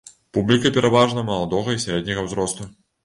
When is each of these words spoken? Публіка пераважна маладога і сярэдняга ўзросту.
Публіка 0.37 0.71
пераважна 0.77 1.25
маладога 1.27 1.77
і 1.77 1.83
сярэдняга 1.85 2.25
ўзросту. 2.29 2.69